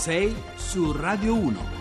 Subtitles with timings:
[0.00, 1.79] 6 su Radio 1.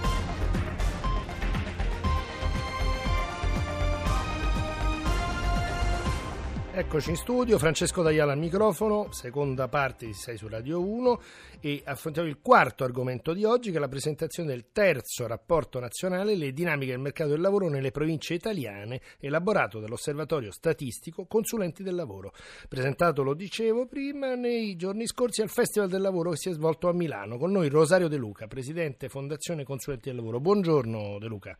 [6.79, 11.21] Eccoci in studio, Francesco D'Aiala al microfono, seconda parte di 6 su Radio 1
[11.59, 16.35] e affrontiamo il quarto argomento di oggi che è la presentazione del terzo rapporto nazionale
[16.35, 22.31] Le dinamiche del mercato del lavoro nelle province italiane elaborato dall'Osservatorio Statistico Consulenti del Lavoro.
[22.69, 26.87] Presentato, lo dicevo prima, nei giorni scorsi al Festival del Lavoro che si è svolto
[26.87, 27.37] a Milano.
[27.37, 30.39] Con noi Rosario De Luca, Presidente Fondazione Consulenti del Lavoro.
[30.39, 31.59] Buongiorno De Luca.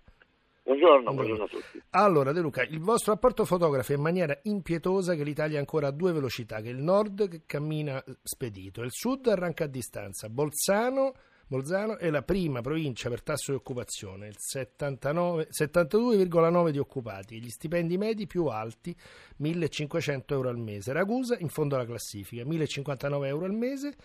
[0.70, 1.82] Buongiorno, buongiorno, a tutti.
[1.90, 5.92] Allora, De Luca, il vostro rapporto fotografa in maniera impietosa che l'Italia ha ancora a
[5.92, 10.30] due velocità, che il nord che cammina spedito e il sud arranca a distanza.
[10.30, 11.14] Bolzano,
[11.48, 17.50] Bolzano è la prima provincia per tasso di occupazione, il 79, 72,9 di occupati, gli
[17.50, 18.95] stipendi medi più alti,
[19.42, 20.94] 1.500 euro al mese.
[20.94, 23.95] Ragusa in fondo alla classifica, 1.059 euro al mese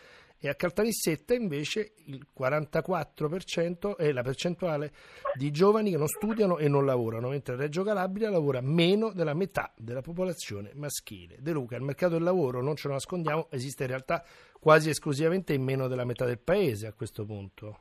[0.45, 4.91] e a Caltanissetta invece il 44% è la percentuale
[5.39, 9.73] di giovani che non studiano e non lavorano, mentre Reggio Calabria lavora meno della metà
[9.75, 11.37] della popolazione maschile.
[11.41, 14.23] De Luca, il mercato del lavoro, non ce lo nascondiamo, esiste in realtà
[14.61, 17.79] quasi esclusivamente in meno della metà del paese a questo punto.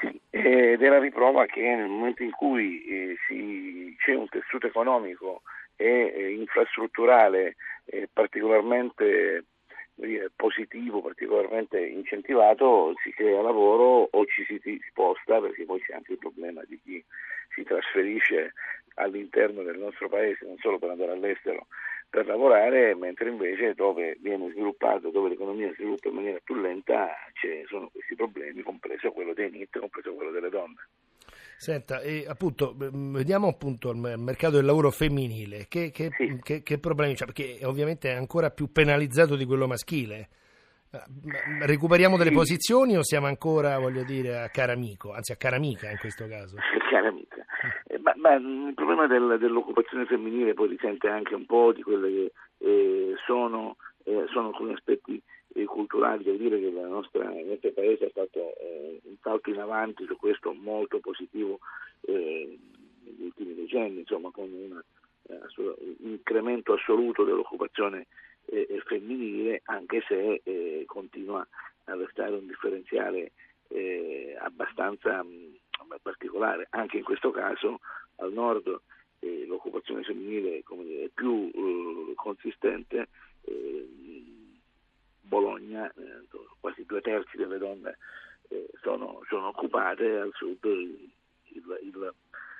[0.00, 4.66] Sì, ed è la riprova che nel momento in cui eh, si, c'è un tessuto
[4.66, 5.40] economico
[5.76, 9.46] e eh, infrastrutturale eh, particolarmente
[10.34, 16.18] positivo, particolarmente incentivato, si crea lavoro o ci si sposta, perché poi c'è anche il
[16.18, 17.04] problema di chi
[17.54, 18.54] si trasferisce
[18.94, 21.66] all'interno del nostro paese, non solo per andare all'estero,
[22.08, 27.10] per lavorare, mentre invece dove viene sviluppato, dove l'economia si sviluppa in maniera più lenta,
[27.34, 30.88] ci sono questi problemi, compreso quello dei NIT, compreso quello delle donne.
[31.62, 36.40] Senta, e appunto, vediamo appunto il mercato del lavoro femminile, che, che, sì.
[36.42, 37.24] che, che problemi c'è?
[37.24, 40.28] Perché ovviamente è ancora più penalizzato di quello maschile.
[40.90, 42.34] Eh, recuperiamo delle sì.
[42.34, 46.26] posizioni o siamo ancora, voglio dire, a cara amico, anzi a cara amica in questo
[46.26, 46.56] caso?
[46.90, 47.44] Cara amica.
[47.86, 52.08] Eh, ma, ma, il problema del, dell'occupazione femminile poi risente anche un po' di quelle
[52.10, 55.22] che eh, sono, eh, sono alcuni aspetti
[55.66, 60.04] culturali, devo dire che nostra, il nostro paese ha fatto eh, un salto in avanti
[60.06, 61.58] su questo molto positivo
[62.02, 62.58] eh,
[63.04, 64.82] negli ultimi decenni, insomma, con un
[65.28, 65.38] eh,
[66.00, 68.06] incremento assoluto dell'occupazione
[68.46, 71.46] eh, femminile, anche se eh, continua
[71.84, 73.32] a restare un differenziale
[74.38, 75.58] abbastanza mh,
[76.02, 76.66] particolare.
[76.70, 77.80] Anche in questo caso
[78.16, 78.80] al nord
[79.46, 81.50] l'occupazione femminile dire, è più
[82.14, 83.08] consistente
[85.32, 86.26] Bologna, eh,
[86.60, 87.96] quasi due terzi delle donne
[88.48, 91.10] eh, sono, sono, occupate, al sud il,
[91.54, 92.14] il,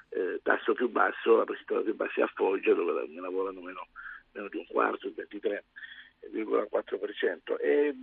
[0.08, 3.88] eh, tasso più basso, la percentuale più bassa è a Foggia dove ne lavorano meno,
[4.32, 7.60] meno, di un quarto, il 23,4%.
[7.60, 7.94] E,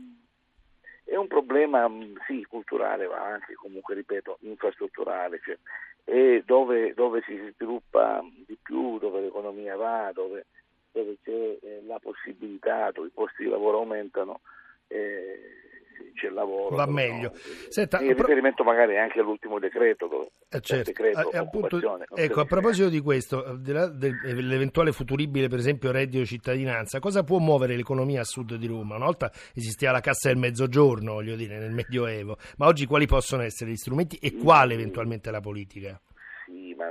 [1.03, 1.91] è un problema
[2.27, 5.57] sì, culturale, ma anche comunque, ripeto, infrastrutturale, cioè,
[6.03, 10.45] e dove, dove, si sviluppa di più, dove l'economia va, dove,
[10.91, 14.41] dove c'è eh, la possibilità, dove i posti di lavoro aumentano,
[14.89, 15.59] eh,
[16.19, 16.75] c'è il lavoro.
[16.75, 17.31] Va meglio.
[17.69, 20.07] Senta, in riferimento magari anche all'ultimo decreto.
[20.07, 20.91] Dove eh certo.
[20.91, 21.79] decreto, eh, appunto,
[22.15, 27.75] ecco, a proposito di questo, dell'eventuale futuribile, per esempio, reddito di cittadinanza, cosa può muovere
[27.75, 28.95] l'economia a sud di Roma?
[28.95, 33.43] Una volta esisteva la cassa del mezzogiorno, voglio dire, nel Medioevo, ma oggi quali possono
[33.43, 35.99] essere gli strumenti e quale eventualmente la politica?
[36.45, 36.89] Sì, ma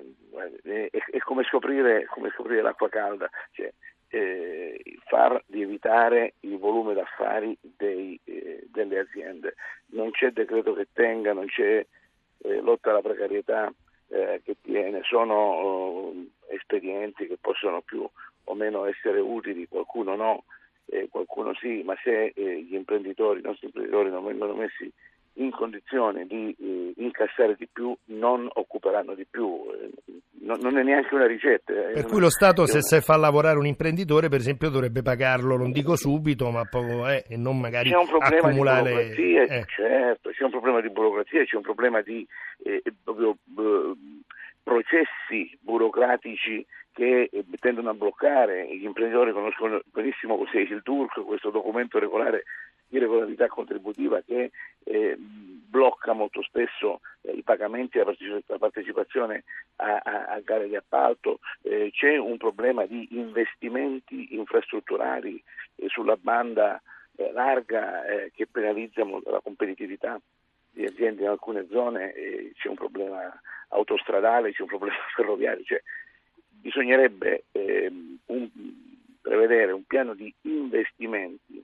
[0.62, 3.28] è, è come, scoprire, come scoprire l'acqua calda.
[3.53, 3.72] Cioè,
[4.09, 9.55] eh, far lievitare il volume d'affari dei, eh, delle aziende.
[9.89, 11.85] Non c'è decreto che tenga, non c'è
[12.39, 13.73] eh, lotta alla precarietà
[14.09, 16.15] eh, che tiene, sono oh,
[16.49, 18.09] espedienti che possono più
[18.45, 20.45] o meno essere utili, qualcuno no,
[20.87, 24.91] eh, qualcuno sì, ma se eh, gli imprenditori, i nostri imprenditori non vengono messi
[25.38, 29.91] in condizione di eh, incassare di più non occuperanno di più, eh,
[30.41, 31.72] non, è neanche una ricetta.
[31.72, 31.93] Eh.
[31.93, 35.71] Per cui lo Stato se, se, fa lavorare un imprenditore per esempio dovrebbe pagarlo, non
[35.71, 38.83] dico subito, ma poco eh, e non magari c'è un problema accumulare...
[38.83, 39.65] Di burocrazia, eh.
[39.66, 42.27] certo, c'è un problema di burocrazia, c'è un problema di
[42.65, 43.36] eh, proprio,
[44.63, 47.30] processi burocratici che
[47.60, 52.42] tendono a bloccare, gli imprenditori conoscono benissimo cos'è il DURC, questo documento regolare
[52.89, 54.51] di regolarità contributiva che
[54.85, 58.05] eh, blocca molto spesso eh, i pagamenti e
[58.47, 59.45] la partecipazione
[59.77, 65.43] a, a, a gare di appalto, eh, c'è un problema di investimenti infrastrutturali
[65.77, 66.81] eh, sulla banda
[67.17, 70.19] eh, larga eh, che penalizzano la competitività
[70.71, 72.13] di aziende in alcune zone,
[72.55, 75.83] c'è un problema autostradale, c'è un problema ferroviario, cioè,
[76.61, 78.51] bisognerebbe ehm, un,
[79.89, 81.58] piano di investimenti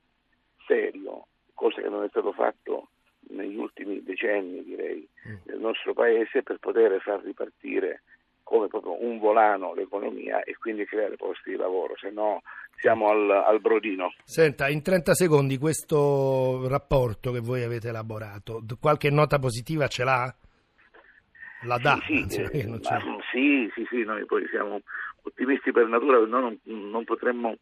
[0.66, 2.88] serio, cosa che non è stato fatto
[3.30, 5.34] negli ultimi decenni direi mm.
[5.44, 8.02] nel nostro paese per poter far ripartire
[8.42, 12.42] come proprio un volano l'economia e quindi creare posti di lavoro, se no
[12.76, 14.12] siamo al, al, brodino.
[14.22, 20.34] Senta, in 30 secondi questo rapporto che voi avete elaborato, qualche nota positiva ce l'ha?
[21.62, 21.98] La dà?
[22.04, 22.80] Sì, sì, eh,
[23.32, 24.82] sì, sì, sì, noi poi siamo
[25.24, 27.56] ottimisti per natura, noi non, non potremmo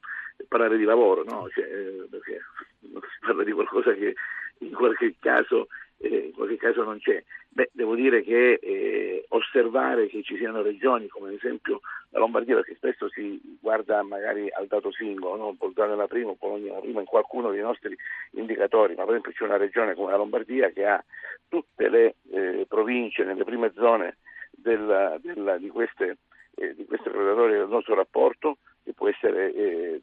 [0.49, 1.49] parlare di lavoro, no?
[1.51, 2.41] cioè, eh, perché
[2.81, 4.15] si parla di qualcosa che
[4.59, 5.69] in qualche caso,
[5.99, 7.23] eh, in qualche caso non c'è.
[7.49, 11.81] Beh, devo dire che eh, osservare che ci siano regioni come ad esempio
[12.11, 15.53] la Lombardia, perché spesso si guarda magari al dato singolo, no?
[15.55, 17.97] Bolzano la prima, Bologna la prima, in qualcuno dei nostri
[18.33, 21.03] indicatori, ma per esempio c'è una regione come la Lombardia che ha
[21.49, 24.17] tutte le eh, province nelle prime zone
[24.51, 26.19] della, della, di queste
[26.57, 30.03] eh, di questi predatori del nostro rapporto che può essere eh,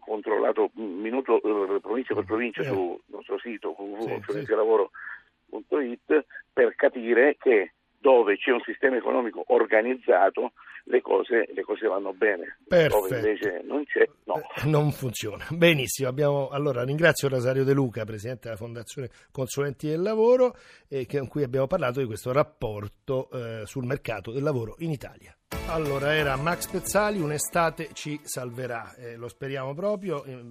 [0.00, 8.52] controllato minuto eh, provincia per provincia sul nostro sito www.consulenzialavoro.it per capire che dove c'è
[8.52, 10.52] un sistema economico organizzato
[10.88, 13.02] le cose, le cose vanno bene, Perfetto.
[13.02, 14.36] dove invece non c'è, no.
[14.36, 15.46] Eh, non funziona.
[15.50, 20.56] Benissimo, abbiamo, allora ringrazio Rosario De Luca, Presidente della Fondazione Consulenti del Lavoro,
[20.88, 25.34] eh, con cui abbiamo parlato di questo rapporto eh, sul mercato del lavoro in Italia.
[25.68, 30.42] Allora, era Max Pezzali, un'estate ci salverà, eh, lo speriamo proprio, eh,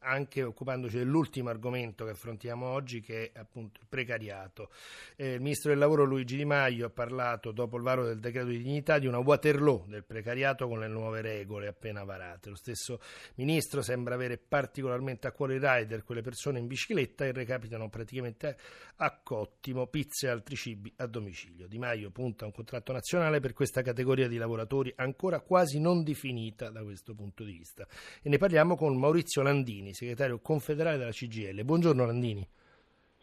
[0.00, 4.70] anche occupandoci dell'ultimo argomento che affrontiamo oggi, che è appunto il precariato.
[5.16, 8.48] Eh, il Ministro del Lavoro Luigi Di Maio ha parlato, dopo il varo del decreto
[8.48, 12.50] di dignità, di una Waterloo del precariato con le nuove regole appena varate.
[12.50, 13.00] Lo stesso
[13.36, 18.56] Ministro sembra avere particolarmente a cuore i rider, quelle persone in bicicletta che recapitano praticamente
[18.96, 21.66] a cottimo pizze e altri cibi a domicilio.
[21.66, 26.02] Di Maio punta a un contratto nazionale per questa categoria di lavoratori ancora quasi non
[26.02, 27.86] definita da questo punto di vista.
[28.22, 31.64] E ne parliamo con Maurizio Landini, segretario confederale della CGL.
[31.64, 32.48] Buongiorno Landini.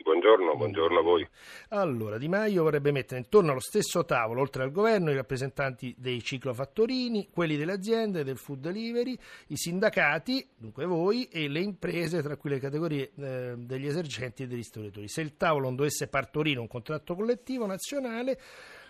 [0.04, 1.28] Buongiorno, buongiorno a voi.
[1.70, 6.24] Allora, Di Maio vorrebbe mettere intorno allo stesso tavolo, oltre al governo, i rappresentanti dei
[6.24, 9.18] ciclofattorini, quelli delle aziende, del food delivery,
[9.48, 14.48] i sindacati, dunque voi, e le imprese, tra cui le categorie eh, degli esercenti e
[14.48, 15.08] dei ristoratori.
[15.08, 18.40] Se il tavolo non dovesse partorire un contratto collettivo nazionale,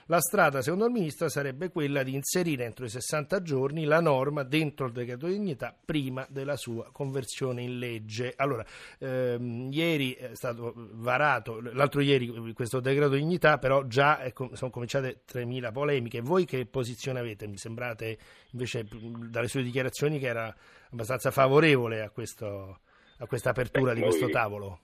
[0.07, 4.43] la strada, secondo il Ministro, sarebbe quella di inserire entro i 60 giorni la norma
[4.43, 8.33] dentro il decreto di dignità prima della sua conversione in legge.
[8.35, 8.65] Allora,
[8.99, 14.71] ehm, ieri è stato varato, l'altro ieri questo decreto di dignità, però già è, sono
[14.71, 16.21] cominciate 3.000 polemiche.
[16.21, 17.47] Voi che posizione avete?
[17.47, 18.17] Mi sembrate
[18.51, 18.85] invece
[19.29, 20.53] dalle sue dichiarazioni che era
[20.91, 22.79] abbastanza favorevole a, questo,
[23.17, 24.79] a questa apertura Beh, di questo tavolo.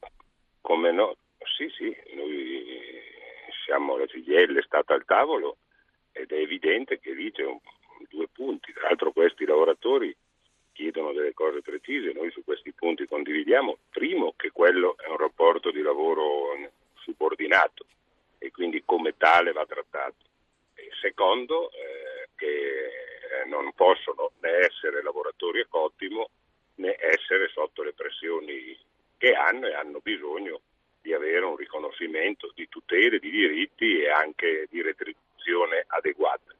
[0.61, 1.15] Come no?
[1.57, 1.95] Sì, sì,
[3.67, 5.57] siamo la CGL è stata al tavolo
[6.13, 7.59] ed è evidente che lì c'è un,
[8.09, 8.71] due punti.
[8.71, 10.15] Tra l'altro questi lavoratori
[10.71, 13.77] chiedono delle cose precise, noi su questi punti condividiamo.
[13.89, 16.55] Primo che quello è un rapporto di lavoro
[16.95, 17.85] subordinato
[18.37, 20.23] e quindi come tale va trattato.
[20.75, 26.29] E secondo eh, che non possono né essere lavoratori a cottimo
[26.75, 28.77] né essere sotto le pressioni
[29.17, 30.61] che hanno e hanno bisogno
[31.07, 36.53] di avere un riconoscimento di tutele, di diritti e anche di retribuzione adeguata.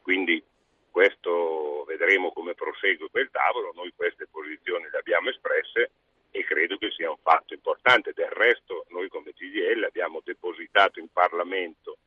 [0.00, 0.40] Quindi
[0.88, 5.90] questo vedremo come prosegue quel tavolo, noi queste posizioni le abbiamo espresse
[6.30, 8.12] e credo che sia un fatto importante.
[8.14, 11.98] Del resto noi come CGL abbiamo depositato in Parlamento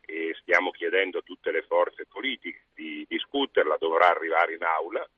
[0.00, 5.08] e stiamo chiedendo a tutte le forze politiche di discuterla, dovrà arrivare in aula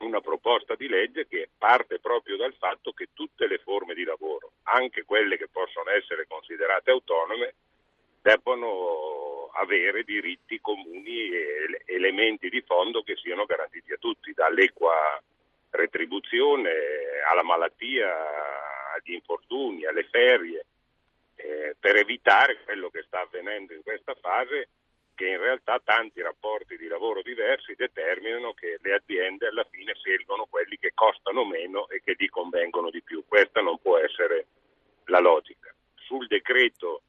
[0.00, 4.51] una proposta di legge che parte proprio dal fatto che tutte le forme di lavoro,
[4.72, 7.54] anche quelle che possono essere considerate autonome,
[8.22, 15.20] debbano avere diritti comuni e elementi di fondo che siano garantiti a tutti, dall'equa
[15.70, 16.70] retribuzione
[17.30, 18.10] alla malattia,
[18.94, 20.64] agli infortuni, alle ferie,
[21.36, 24.68] eh, per evitare quello che sta avvenendo in questa fase
[25.14, 30.46] che in realtà tanti rapporti di lavoro diversi determinano che le aziende alla fine scelgono
[30.48, 33.22] quelli che costano meno e che gli convengono di più.
[33.26, 34.46] Questa non può essere
[35.06, 35.74] la logica.
[35.94, 37.02] Sul decreto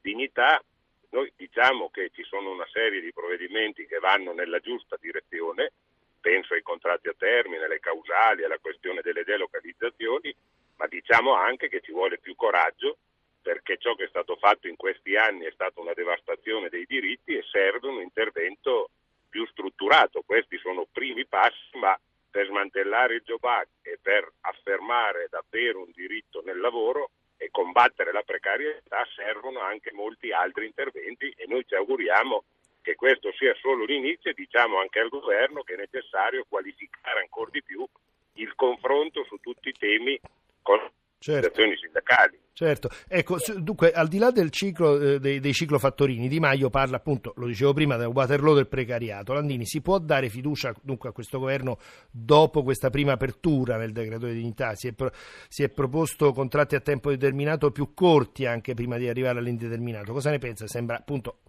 [0.00, 0.62] dignità
[1.10, 5.72] noi diciamo che ci sono una serie di provvedimenti che vanno nella giusta direzione,
[6.20, 10.34] penso ai contratti a termine, alle causali, alla questione delle delocalizzazioni,
[10.76, 12.98] ma diciamo anche che ci vuole più coraggio
[13.40, 17.36] perché ciò che è stato fatto in questi anni è stata una devastazione dei diritti
[17.36, 18.90] e serve un intervento
[19.28, 20.22] più strutturato.
[20.26, 21.96] Questi sono primi passi, ma
[22.36, 28.20] per smantellare il Job e per affermare davvero un diritto nel lavoro e combattere la
[28.20, 32.44] precarietà servono anche molti altri interventi e noi ci auguriamo
[32.82, 37.48] che questo sia solo l'inizio e diciamo anche al governo che è necessario qualificare ancora
[37.50, 37.86] di più
[38.34, 40.20] il confronto su tutti i temi
[40.60, 40.78] con
[41.18, 41.62] certo.
[41.74, 42.38] sindacali.
[42.58, 46.96] Certo, ecco, dunque al di là del ciclo eh, dei, dei, ciclofattorini, Di Maio parla
[46.96, 49.34] appunto, lo dicevo prima, del Waterloo del precariato.
[49.34, 51.76] Landini, si può dare fiducia dunque a questo governo
[52.10, 54.74] dopo questa prima apertura nel decreto di dignità?
[54.74, 55.10] Si è, pro,
[55.48, 60.14] si è proposto contratti a tempo determinato più corti anche prima di arrivare all'indeterminato.
[60.14, 60.66] Cosa ne pensa?
[60.66, 61.40] Sembra appunto,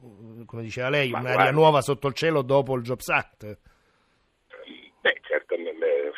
[0.45, 3.57] come diceva lei, Ma un'aria guarda, nuova sotto il cielo dopo il Jobs Act.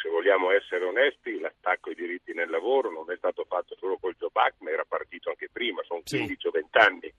[0.01, 4.15] Se vogliamo essere onesti, l'attacco ai diritti nel lavoro non è stato fatto solo col
[4.17, 6.47] Job Act, ma era partito anche prima, sono 15 sì.
[6.47, 7.13] o 20 anni.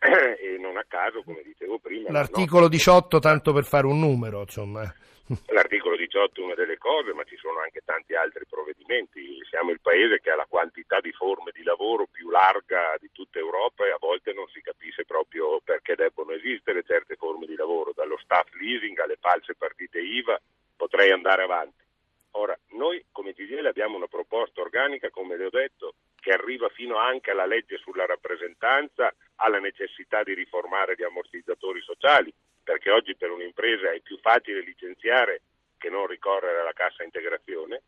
[0.00, 2.10] e non a caso, come dicevo prima...
[2.10, 4.82] L'articolo 18, tanto per fare un numero, insomma.
[5.52, 9.38] L'articolo 18 è una delle cose, ma ci sono anche tanti altri provvedimenti.
[9.48, 13.38] Siamo il paese che ha la quantità di forme di lavoro più larga di tutta
[13.38, 17.92] Europa e a volte non si capisce proprio perché debbono esistere certe forme di lavoro,
[17.94, 20.40] dallo staff leasing alle false partite IVA
[20.76, 21.84] potrei andare avanti.
[22.80, 27.30] Noi come CGL abbiamo una proposta organica, come le ho detto, che arriva fino anche
[27.30, 32.32] alla legge sulla rappresentanza, alla necessità di riformare gli ammortizzatori sociali,
[32.64, 35.42] perché oggi per un'impresa è più facile licenziare
[35.76, 37.82] che non ricorrere alla cassa integrazione.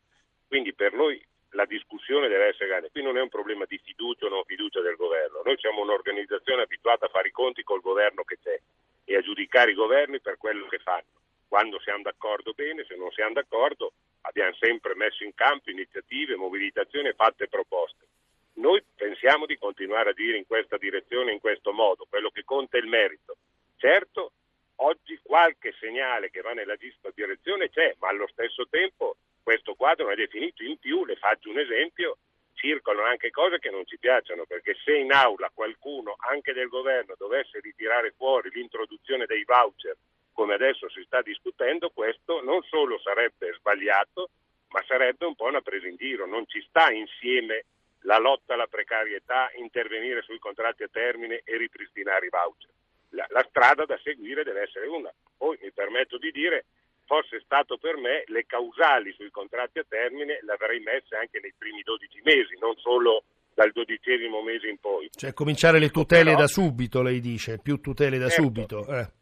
[0.47, 1.19] Quindi per noi
[1.53, 2.91] la discussione deve essere grande.
[2.91, 5.41] Qui non è un problema di fiducia o non fiducia del governo.
[5.43, 8.61] Noi siamo un'organizzazione abituata a fare i conti col governo che c'è
[9.07, 11.22] e a giudicare i governi per quello che fanno.
[11.53, 13.93] Quando siamo d'accordo bene, se non siamo d'accordo
[14.23, 18.07] abbiamo sempre messo in campo iniziative, mobilitazioni e fatte proposte.
[18.55, 22.79] Noi pensiamo di continuare a dire in questa direzione, in questo modo, quello che conta
[22.79, 23.37] è il merito.
[23.77, 24.33] Certo,
[24.77, 30.05] oggi qualche segnale che va nella giusta direzione c'è, ma allo stesso tempo questo quadro
[30.05, 30.63] non è definito.
[30.63, 32.17] In più, le faccio un esempio,
[32.63, 37.15] circolano anche cose che non ci piacciono, perché se in aula qualcuno, anche del governo,
[37.19, 39.97] dovesse ritirare fuori l'introduzione dei voucher
[40.33, 44.31] come adesso si sta discutendo, questo non solo sarebbe sbagliato,
[44.69, 46.27] ma sarebbe un po' una presa in giro.
[46.27, 47.65] Non ci sta insieme
[48.03, 52.71] la lotta alla precarietà, intervenire sui contratti a termine e ripristinare i voucher.
[53.11, 55.13] La, la strada da seguire deve essere una.
[55.37, 56.65] Poi mi permetto di dire,
[57.05, 61.55] fosse stato per me, le causali sui contratti a termine le avrei messe anche nei
[61.57, 65.11] primi 12 mesi, non solo dal dodicesimo mese in poi.
[65.11, 68.87] Cioè cominciare le tutele Però, da subito, lei dice, più tutele da certo, subito.
[68.87, 69.21] Eh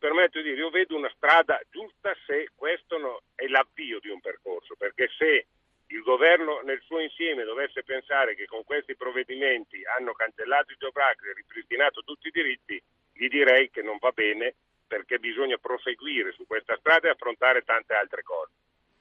[0.00, 4.20] permetto di dire, io vedo una strada giusta se questo no, è l'avvio di un
[4.20, 5.46] percorso, perché se
[5.86, 11.24] il governo nel suo insieme dovesse pensare che con questi provvedimenti hanno cancellato Job Act
[11.24, 12.82] e ripristinato tutti i diritti,
[13.12, 14.54] gli direi che non va bene
[14.90, 18.50] perché bisogna proseguire su questa strada e affrontare tante altre cose.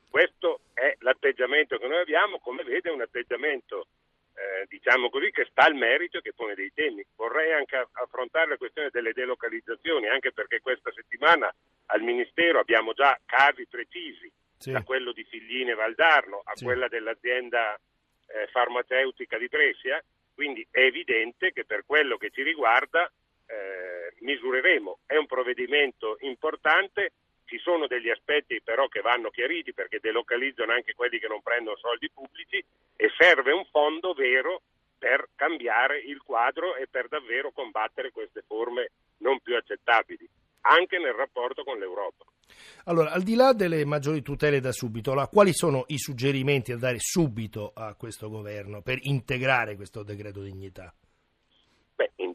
[0.08, 3.88] Questo è l'atteggiamento che noi abbiamo, come vede è un atteggiamento
[4.36, 7.04] eh, diciamo così, che sta al merito e che pone dei temi.
[7.16, 11.52] Vorrei anche affrontare la questione delle delocalizzazioni, anche perché questa settimana
[11.88, 14.70] al Ministero abbiamo già casi precisi, sì.
[14.72, 16.66] da quello di Figline Valdarno a sì.
[16.66, 17.74] quella dell'azienda
[18.28, 20.00] eh, farmaceutica di Brescia,
[20.36, 23.12] quindi è evidente che per quello che ci riguarda
[24.22, 25.00] misureremo.
[25.06, 27.14] È un provvedimento importante
[27.50, 31.78] ci sono degli aspetti però che vanno chiariti perché delocalizzano anche quelli che non prendono
[31.78, 32.64] soldi pubblici
[32.96, 34.62] e serve un fondo vero
[35.00, 40.30] per cambiare il quadro e per davvero combattere queste forme non più accettabili,
[40.62, 42.26] anche nel rapporto con l'Europa.
[42.86, 46.78] Allora, al di là delle maggiori tutele da subito, là, quali sono i suggerimenti da
[46.78, 50.94] dare subito a questo governo per integrare questo decreto dignità?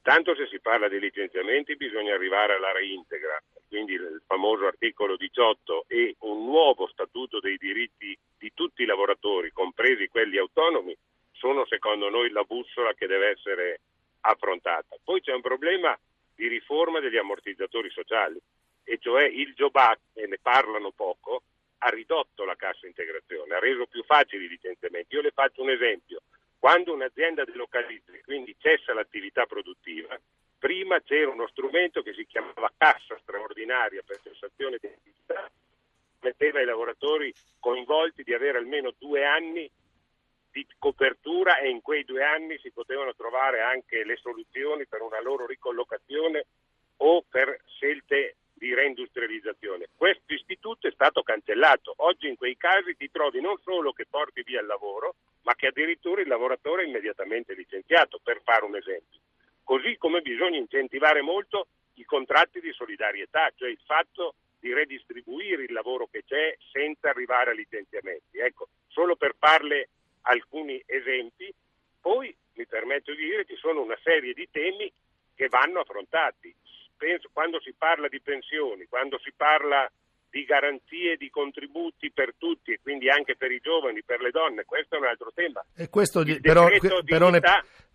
[0.07, 5.87] Intanto se si parla di licenziamenti bisogna arrivare alla reintegra, quindi il famoso articolo 18
[5.89, 10.95] e un nuovo statuto dei diritti di tutti i lavoratori, compresi quelli autonomi,
[11.33, 13.81] sono secondo noi la bussola che deve essere
[14.21, 14.95] affrontata.
[15.03, 15.99] Poi c'è un problema
[16.35, 18.39] di riforma degli ammortizzatori sociali,
[18.85, 21.45] e cioè il Job Act, e ne parlano poco,
[21.79, 25.15] ha ridotto la cassa integrazione, ha reso più facili i licenziamenti.
[25.15, 26.21] Io le faccio un esempio.
[26.65, 30.19] Quando un'azienda delocalizza e quindi cessa l'attività produttiva,
[30.59, 35.51] prima c'era uno strumento che si chiamava cassa straordinaria per cessazione di attività,
[36.21, 37.31] metteva ai lavoratori
[37.61, 39.71] coinvolti di avere almeno due anni
[40.53, 45.21] di copertura e in quei due anni si potevano trovare anche le soluzioni per una
[45.21, 46.47] loro ricollocazione
[46.97, 49.89] o per scelte di reindustrializzazione.
[49.95, 51.93] Questo istituto è stato cancellato.
[51.97, 55.69] Oggi in quei casi ti trovi non solo che porti via il lavoro, ma che
[55.69, 59.21] addirittura il lavoratore è immediatamente licenziato, per fare un esempio.
[59.63, 65.73] Così come bisogna incentivare molto i contratti di solidarietà, cioè il fatto di redistribuire il
[65.73, 68.39] lavoro che c'è senza arrivare a licenziamenti.
[68.39, 69.89] Ecco, solo per farle
[70.23, 71.53] alcuni esempi,
[72.01, 74.93] poi mi permetto di dire che ci sono una serie di temi
[75.35, 76.55] che vanno affrontati
[77.05, 79.91] penso, quando si parla di pensioni, quando si parla
[80.35, 84.65] di garanzie di contributi per tutti e quindi anche per i giovani, per le donne,
[84.65, 85.65] questo è un altro tema.
[85.77, 86.67] E questo, però,
[87.05, 87.41] però ne,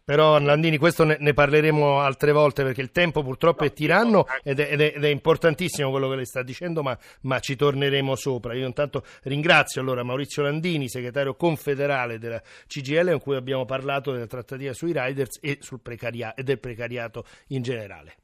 [0.05, 4.25] però Landini, questo ne, ne, parleremo altre volte perché il tempo purtroppo no, è tiranno
[4.41, 7.57] ed è, ed, è, ed è, importantissimo quello che lei sta dicendo, ma, ma, ci
[7.57, 8.53] torneremo sopra.
[8.53, 14.27] Io intanto ringrazio allora Maurizio Landini, segretario confederale della CGL, con cui abbiamo parlato della
[14.27, 18.15] trattativa sui riders e, precaria- e del precariato in generale.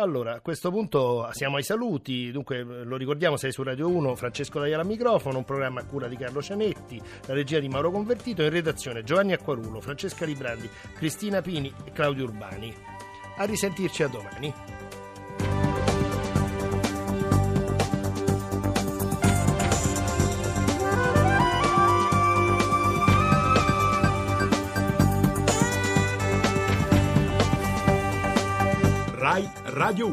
[0.00, 4.60] Allora, a questo punto siamo ai saluti, dunque lo ricordiamo, sei su Radio 1, Francesco
[4.60, 8.42] Dagliala al microfono, un programma a cura di Carlo Cianetti, la regia di Mauro Convertito,
[8.42, 12.72] in redazione Giovanni Acquarulo, Francesca Librandi, Cristina Pini e Claudio Urbani.
[13.38, 14.77] A risentirci a domani.
[29.88, 30.12] Rádio.